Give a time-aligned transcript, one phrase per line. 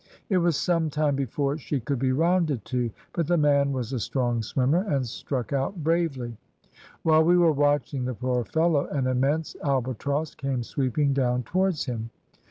[0.29, 3.99] It was some time before she could be rounded to; but the man was a
[3.99, 6.35] strong swimmer, and struck out bravely.
[7.03, 12.09] While we were watching the poor fellow an immense albatross came sweeping down towards him.